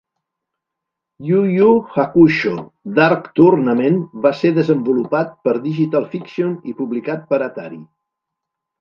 [1.31, 1.67] "Yu Yu
[1.97, 2.55] Hakusho:
[2.97, 7.83] Dark Tournament" va ser desenvolupat per Digital Fiction i publicat per Atari.